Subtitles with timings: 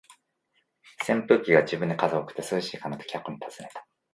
[1.07, 3.85] 扇風機が自分で風を送って、「涼しいかな？」と客に尋ねた。